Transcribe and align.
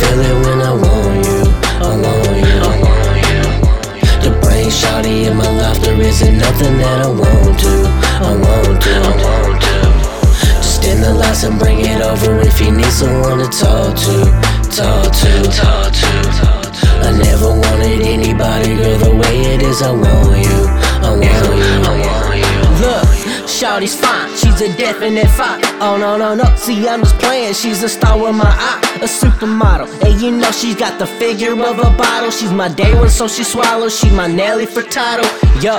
feel 0.00 0.20
it 0.20 0.36
when 0.44 0.60
I 0.60 0.72
want 0.72 1.26
you. 1.26 1.40
I 1.80 1.92
want 2.02 2.36
you. 2.40 2.58
I 2.64 2.74
want 2.84 3.20
you. 3.28 3.42
The 4.24 4.32
brain 4.40 4.70
shawty 4.70 5.26
in 5.28 5.36
my 5.36 5.50
life, 5.60 5.80
there 5.82 6.00
isn't 6.00 6.38
nothing 6.38 6.78
that 6.78 7.06
I 7.06 7.08
won't 7.08 7.58
do. 7.60 7.74
I 8.28 8.32
won't 8.44 8.80
do. 8.80 8.94
I 8.96 9.12
won't 9.22 9.60
do. 9.60 9.78
Just 10.64 10.84
in 10.84 11.00
the 11.00 11.12
lights 11.12 11.44
and 11.44 11.58
bring 11.58 11.80
it 11.80 12.00
over 12.00 12.40
if 12.40 12.60
you 12.60 12.72
need 12.72 12.92
someone 12.92 13.38
to 13.38 13.48
talk 13.48 13.96
to. 14.06 14.16
Talk 14.72 15.12
to. 15.20 15.32
Talk 15.52 15.92
to. 15.92 16.12
Talk 16.40 16.62
to. 16.62 16.88
I 17.06 17.10
never 17.16 17.48
wanted 17.48 18.00
anybody, 18.02 18.76
girl, 18.76 18.98
the 18.98 19.12
way 19.20 19.36
it 19.54 19.62
is. 19.62 19.82
I 19.82 19.92
want 19.92 20.38
you. 20.44 20.69
Shawty's 23.60 23.94
fine, 23.94 24.30
she's 24.38 24.58
a 24.62 24.74
definite 24.78 25.28
five. 25.28 25.60
Oh 25.82 25.98
no, 26.00 26.16
no, 26.16 26.34
no, 26.34 26.44
see, 26.56 26.88
I'm 26.88 27.00
just 27.00 27.18
playing. 27.18 27.52
She's 27.52 27.82
a 27.82 27.90
star 27.90 28.18
with 28.18 28.34
my 28.34 28.48
eye, 28.48 28.80
a 29.02 29.04
supermodel. 29.04 29.86
And 30.02 30.18
you 30.18 30.30
know 30.30 30.50
she's 30.50 30.76
got 30.76 30.98
the 30.98 31.06
figure 31.06 31.52
of 31.52 31.78
a 31.78 31.94
bottle. 31.94 32.30
She's 32.30 32.52
my 32.52 32.68
day 32.68 32.94
one, 32.94 33.10
so 33.10 33.28
she 33.28 33.44
swallows. 33.44 33.94
She 33.98 34.08
my 34.12 34.28
Nelly 34.28 34.64
for 34.64 34.82
title. 34.82 35.28
Yo. 35.60 35.78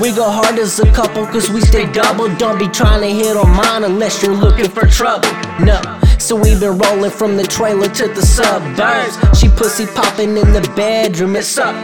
We 0.00 0.12
go 0.12 0.30
hard 0.30 0.58
as 0.58 0.80
a 0.80 0.90
couple 0.92 1.26
cause 1.26 1.50
we 1.50 1.60
stay 1.60 1.84
double. 1.92 2.34
Don't 2.36 2.58
be 2.58 2.68
trying 2.68 3.02
to 3.02 3.08
hit 3.08 3.36
on 3.36 3.50
mine 3.54 3.84
unless 3.84 4.22
you're 4.22 4.34
looking 4.34 4.70
for 4.70 4.86
trouble. 4.86 5.28
No. 5.60 5.78
So 6.18 6.36
we 6.36 6.58
been 6.58 6.78
rolling 6.78 7.10
from 7.10 7.36
the 7.36 7.42
trailer 7.42 7.88
to 7.88 8.08
the 8.08 8.22
suburbs. 8.22 9.38
She 9.38 9.50
pussy 9.50 9.84
popping 9.84 10.38
in 10.38 10.54
the 10.54 10.62
bedroom, 10.74 11.36
it's 11.36 11.58
up. 11.58 11.74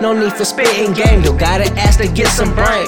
No 0.00 0.12
need 0.12 0.34
for 0.34 0.44
spitting 0.44 0.92
game, 0.92 1.24
you 1.24 1.36
gotta 1.36 1.64
ask 1.72 1.98
to 1.98 2.06
get 2.06 2.28
some 2.28 2.54
brain. 2.54 2.86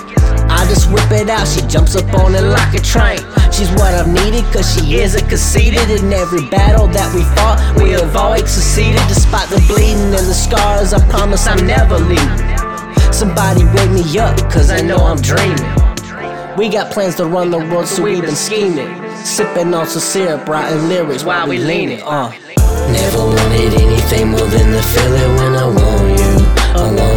I 0.65 0.67
just 0.67 0.91
whip 0.91 1.13
it 1.13 1.29
out, 1.29 1.47
she 1.47 1.61
jumps 1.69 1.95
up 1.95 2.09
on 2.15 2.35
it 2.35 2.41
like 2.41 2.73
a 2.73 2.81
train. 2.81 3.21
She's 3.53 3.69
what 3.73 3.93
I've 3.93 4.09
needed, 4.09 4.45
cause 4.45 4.65
she 4.73 4.97
isn't 4.97 5.29
conceited. 5.29 5.91
In 5.91 6.11
every 6.11 6.49
battle 6.49 6.87
that 6.89 7.15
we 7.15 7.21
fought, 7.37 7.61
we 7.77 7.91
have 7.91 8.17
always 8.17 8.49
succeeded. 8.49 9.03
Despite 9.07 9.51
the 9.51 9.61
bleeding 9.69 10.17
and 10.17 10.25
the 10.25 10.33
scars, 10.33 10.95
I 10.95 11.07
promise 11.11 11.47
I'm 11.47 11.67
never 11.67 11.99
leaving. 11.99 13.13
Somebody 13.13 13.65
wake 13.77 13.93
me 13.93 14.19
up, 14.19 14.39
cause 14.51 14.71
I 14.71 14.81
know 14.81 15.05
I'm 15.05 15.21
dreaming. 15.21 15.61
We 16.57 16.71
got 16.71 16.91
plans 16.91 17.17
to 17.17 17.27
run 17.27 17.51
the 17.51 17.59
world, 17.59 17.87
so 17.87 18.03
we've 18.03 18.23
been 18.23 18.35
scheming. 18.35 18.89
Sipping 19.23 19.75
on 19.75 19.87
some 19.87 20.01
syrup, 20.01 20.49
writing 20.49 20.89
lyrics 20.89 21.25
while 21.25 21.47
we 21.47 21.59
leaning. 21.59 22.01
Uh. 22.01 22.33
Never 22.89 23.19
wanted 23.19 23.75
anything 23.75 24.29
more 24.29 24.49
than 24.49 24.73
the 24.73 24.81
feeling 24.81 25.37
when 25.37 25.55
I 25.57 25.67
want 25.69 26.19
you. 26.19 26.35
I 26.73 26.91
want 26.91 27.14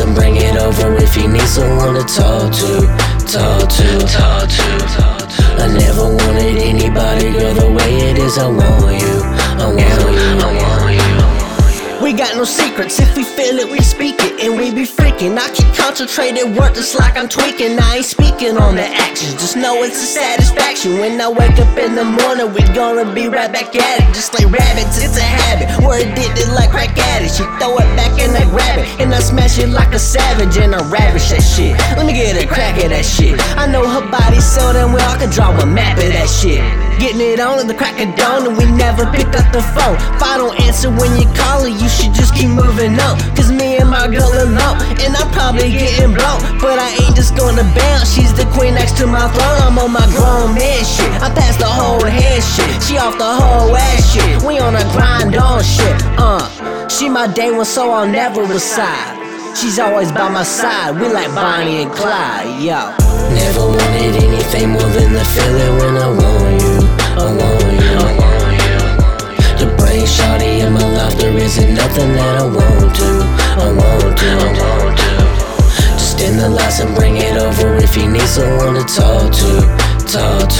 and 0.00 0.14
bring 0.14 0.36
it 0.36 0.56
over 0.56 0.96
if 0.96 1.16
you 1.16 1.28
need 1.28 1.48
someone 1.48 1.94
to 1.94 2.04
talk 2.04 2.52
to. 2.52 2.84
Talk 3.26 3.68
to. 3.68 3.88
Talk 4.06 4.48
to. 4.48 4.66
Talk 4.92 5.18
to. 5.18 5.62
I 5.62 5.72
never 5.72 6.04
wanted 6.04 6.58
anybody, 6.58 7.32
girl, 7.32 7.54
the 7.54 7.70
way 7.70 8.10
it 8.10 8.18
is. 8.18 8.36
I 8.36 8.46
want 8.48 9.00
you. 9.00 9.20
I 9.24 9.66
want 9.66 9.78
you. 9.78 10.36
I 10.40 10.58
want 10.60 10.96
you. 10.96 12.02
We 12.02 12.12
got 12.12 12.36
no 12.36 12.44
secrets, 12.44 13.00
if 13.00 13.16
we 13.16 13.24
feel 13.24 13.58
it, 13.58 13.70
we 13.70 13.80
speak 13.80 14.16
it, 14.20 14.38
and 14.44 14.55
freaking. 15.26 15.38
I 15.38 15.50
keep 15.50 15.74
concentrated 15.74 16.56
work 16.56 16.74
just 16.74 16.98
like 16.98 17.16
I'm 17.16 17.28
tweaking. 17.28 17.78
I 17.78 17.96
ain't 17.96 18.04
speaking 18.04 18.56
on 18.56 18.76
the 18.76 18.86
actions, 18.86 19.34
just 19.34 19.56
know 19.56 19.82
it's 19.82 20.02
a 20.02 20.06
satisfaction. 20.06 20.98
When 20.98 21.20
I 21.20 21.28
wake 21.28 21.58
up 21.58 21.78
in 21.78 21.94
the 21.94 22.04
morning, 22.04 22.52
we 22.52 22.60
gonna 22.74 23.12
be 23.12 23.28
right 23.28 23.50
back 23.52 23.74
at 23.74 24.00
it. 24.00 24.14
Just 24.14 24.34
like 24.34 24.50
rabbits, 24.50 25.02
it's 25.02 25.16
a 25.16 25.22
habit. 25.22 25.84
We're 25.84 26.00
addicted 26.00 26.48
like 26.52 26.70
crack 26.70 26.96
addicts. 26.98 27.38
You 27.38 27.46
throw 27.58 27.76
it 27.78 27.88
back 27.96 28.18
and 28.20 28.36
I 28.36 28.44
grab 28.50 28.78
it, 28.78 29.00
and 29.00 29.14
I 29.14 29.20
smash 29.20 29.58
it 29.58 29.68
like 29.68 29.94
a 29.94 29.98
savage, 29.98 30.56
and 30.58 30.74
I 30.74 30.82
ravish 30.88 31.30
that 31.30 31.42
shit. 31.42 31.76
Let 31.96 32.06
me 32.06 32.12
get 32.12 32.42
a 32.42 32.46
crack 32.46 32.78
at 32.78 32.90
that 32.90 33.04
shit. 33.04 33.40
I 33.56 33.66
know 33.66 33.86
her 33.86 34.04
body 34.10 34.40
so 34.40 34.72
damn 34.72 34.92
well, 34.92 35.08
I 35.10 35.18
could 35.18 35.30
draw 35.30 35.50
a 35.50 35.66
map 35.66 35.98
of 35.98 36.12
that 36.12 36.28
shit. 36.28 36.60
Getting 37.00 37.20
it 37.20 37.40
on 37.40 37.58
at 37.58 37.66
the 37.66 37.74
crack 37.74 38.00
of 38.00 38.14
dawn, 38.16 38.46
and 38.46 38.56
we 38.56 38.64
never 38.72 39.06
pick 39.12 39.28
up 39.36 39.52
the 39.52 39.62
phone. 39.74 39.96
If 40.16 40.22
I 40.22 40.36
don't 40.38 40.58
answer 40.60 40.90
when 40.90 41.16
you 41.20 41.26
call 41.34 41.56
you 41.66 41.88
should 41.88 42.14
just 42.14 42.34
keep 42.34 42.48
moving 42.48 42.94
on. 43.00 43.18
Cause 43.34 43.50
me 43.50 43.65
my 44.08 44.14
girl 44.14 44.32
and 44.38 45.16
I'm 45.16 45.30
probably 45.32 45.70
getting 45.70 46.14
blown. 46.14 46.40
But 46.60 46.78
I 46.78 46.94
ain't 47.02 47.16
just 47.16 47.36
gonna 47.36 47.62
bounce, 47.74 48.14
she's 48.14 48.32
the 48.32 48.46
queen 48.54 48.74
next 48.74 48.96
to 48.98 49.06
my 49.06 49.26
throne. 49.34 49.58
I'm 49.66 49.78
on 49.78 49.92
my 49.92 50.06
grown 50.14 50.54
man 50.54 50.84
shit. 50.84 51.10
I 51.22 51.32
passed 51.34 51.58
the 51.58 51.66
whole 51.66 52.04
head 52.04 52.42
shit, 52.42 52.82
she 52.82 52.98
off 52.98 53.18
the 53.18 53.24
whole 53.24 53.76
ass 53.76 54.12
shit. 54.12 54.42
We 54.42 54.58
on 54.58 54.76
a 54.76 54.84
grind 54.92 55.36
on 55.36 55.62
shit, 55.62 55.96
uh. 56.18 56.88
She 56.88 57.08
my 57.08 57.26
day 57.26 57.50
one, 57.50 57.64
so 57.64 57.90
I'll 57.90 58.08
never 58.08 58.42
reside. 58.42 59.14
She's 59.56 59.78
always 59.78 60.12
by 60.12 60.28
my 60.28 60.44
side, 60.44 61.00
we 61.00 61.08
like 61.08 61.34
Bonnie 61.34 61.82
and 61.82 61.92
Clyde, 61.92 62.62
yo. 62.62 62.94
Never 63.34 63.66
wanted 63.66 64.22
anything 64.22 64.70
more 64.70 64.90
than 64.94 65.12
the 65.14 65.24
feeling 65.34 65.74
when 65.78 65.96
I 65.96 66.08
want 66.08 66.62
you. 66.62 66.76
I 67.16 67.26
want 67.38 67.72
you. 67.74 67.96
I 67.96 68.10
want 68.20 68.56
you. 68.62 69.66
The 69.66 69.74
brain 69.78 70.06
shawty 70.06 70.60
in 70.64 70.74
my 70.74 70.86
life, 70.94 71.16
there 71.18 71.36
isn't 71.36 71.74
nothing 71.74 72.12
that 72.14 72.42
I 72.42 72.44
won't 72.44 72.65
someone 78.36 78.74
to 78.74 78.84
talk 78.84 79.32
to. 79.32 80.12
Talk 80.12 80.48
to. 80.50 80.55